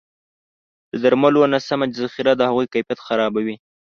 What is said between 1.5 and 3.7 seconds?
نه سمه ذخیره د هغوی کیفیت خرابوي.